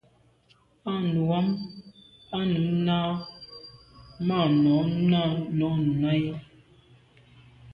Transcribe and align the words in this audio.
À 0.91 0.93
nu 1.11 1.23
am 1.39 1.47
à 2.39 2.39
num 2.51 2.67
na 2.87 2.97
màa 4.27 4.45
nô 4.63 4.77
num 4.89 5.79
nà 6.01 6.09
i. 6.23 6.25